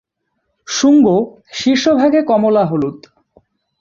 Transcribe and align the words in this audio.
শুঙ্গ 0.67 1.05
শীর্ষভাগে 1.51 2.21
কমলা-হলুদ। 2.21 2.99